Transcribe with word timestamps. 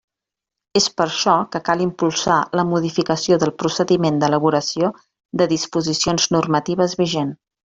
És 0.79 0.85
per 1.01 1.05
això 1.09 1.35
que 1.55 1.61
cal 1.67 1.83
impulsar 1.85 2.37
la 2.61 2.65
modificació 2.69 3.39
del 3.45 3.53
procediment 3.65 4.19
d'elaboració 4.25 4.91
de 5.43 5.49
disposicions 5.57 6.27
normatives 6.39 6.99
vigent. 7.05 7.37